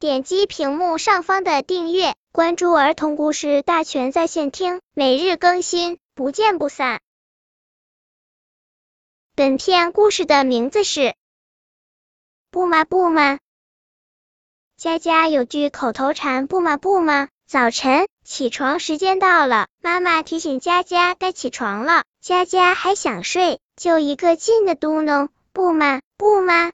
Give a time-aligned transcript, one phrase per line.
[0.00, 7.00] 点击屏幕上方的订阅，关注儿童故事大全在线听，每日更新，不见不散。
[9.34, 11.00] 本片故事的名字是
[12.52, 13.32] 《不嘛不嘛》。
[14.76, 17.26] 佳佳有句口头禅：不嘛不嘛。
[17.48, 26.70] 早晨起床时间到了，妈妈提醒佳佳该起床了，佳佳还想睡，就一个劲的嘟囔：不嘛不嘛。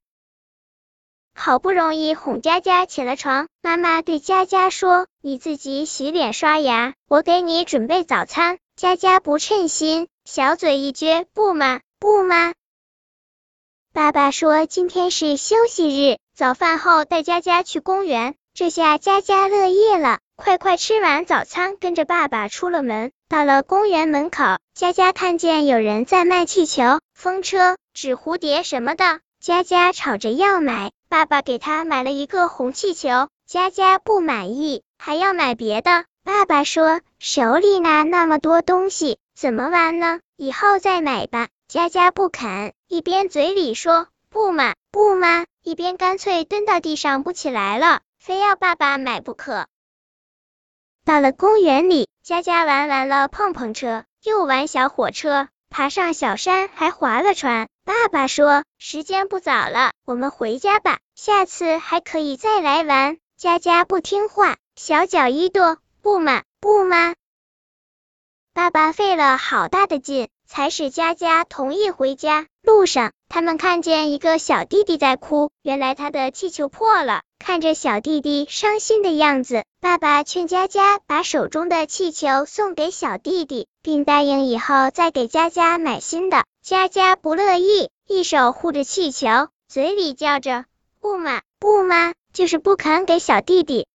[1.35, 12.55] 好不容易哄佳佳起了床，妈妈对佳佳说：“你自己洗脸刷牙，我给你准备早餐。”佳佳不称心，小嘴一撅：“不嘛，不嘛。”
[13.92, 23.11] 爸爸说：“今天是休息日，早饭后带佳佳去公园。”这下佳佳乐意了，快快吃完早餐，跟着爸爸出了门。
[23.28, 24.45] 到了公园门口，
[24.75, 30.92] 佳佳看见有人在卖气球、风车、纸蝴蝶什么的，佳佳吵着要买。
[31.14, 36.06] 爸爸给他买了一个红气球，佳佳不满意，还要买别的。
[36.24, 40.19] 爸爸说：“手里拿那么多东西，怎么玩呢？
[40.36, 49.69] 以后再买吧。”佳佳不肯，一边嘴里说“不嘛不嘛”，一边干脆蹲到地上不起来了，非要爸爸买不可。
[51.05, 55.46] 到了公园里，佳佳玩完了碰碰车，又玩小火车。
[55.77, 57.69] 爬上小山，还划了船。
[57.84, 67.17] 爸爸说：“时间不早了，我们回家吧，下次还可以再来玩。”佳佳不听话，小脚一跺：“不嘛，不嘛。”
[68.55, 72.47] 爸爸费了好大的劲，才使佳佳同意回家。
[72.62, 77.22] 路上，他们看见一个小弟弟在哭，原来他的气球破了。
[77.47, 86.47] 看着小弟弟伤心的样子，爸爸劝佳佳把手中的气球送给小弟弟，并答应以后再给佳佳买新的。
[86.62, 90.64] 佳佳不乐意，一手护着气球，嘴里叫着
[91.03, 93.86] “不嘛，不嘛”，就是不肯给小弟弟。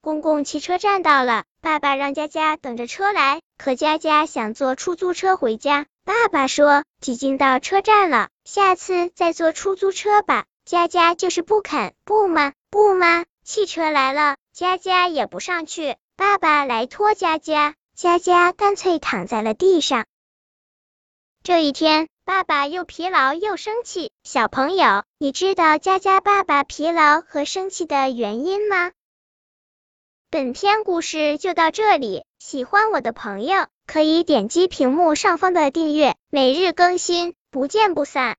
[0.00, 5.84] 公共汽车站到了，爸爸让佳佳等着车来，可佳佳想坐出租车回家。
[6.06, 10.46] 爸爸说，已经到车站了，下次再坐出租车吧。
[10.64, 13.26] 佳佳就是不肯，不嘛，不嘛。
[13.44, 20.06] 汽车来了，佳佳也不上去，爸爸来拖佳佳，佳佳干脆躺在了地上。
[21.42, 24.10] 这一天，爸爸又疲劳又生气。
[24.22, 28.92] 小朋友，你知道佳佳爸爸疲劳和生气的原因吗？
[30.30, 38.32] 本篇故事就到这里，喜欢我的朋友可以点击屏幕上方的订阅，每日更新，不见不散。